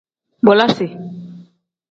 [0.47, 0.95] Bolosiv.